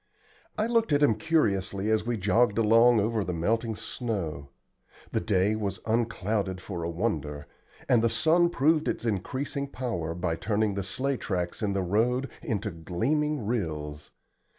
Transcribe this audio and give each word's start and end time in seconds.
I 0.57 0.65
looked 0.65 0.91
at 0.91 1.03
him 1.03 1.13
curiously 1.13 1.91
as 1.91 2.07
we 2.07 2.17
jogged 2.17 2.57
along 2.57 2.99
over 2.99 3.23
the 3.23 3.35
melting 3.35 3.75
snow. 3.75 4.49
The 5.11 5.19
day 5.19 5.55
was 5.55 5.79
unclouded 5.85 6.59
for 6.59 6.81
a 6.81 6.89
wonder, 6.89 7.45
and 7.87 8.01
the 8.01 8.09
sun 8.09 8.49
proved 8.49 8.87
its 8.87 9.05
increasing 9.05 9.67
power 9.67 10.15
by 10.15 10.37
turning 10.37 10.73
the 10.73 10.81
sleigh 10.81 11.17
tracks 11.17 11.61
in 11.61 11.73
the 11.73 11.83
road 11.83 12.31
into 12.41 12.71
gleaming 12.71 13.45
rills. 13.45 14.09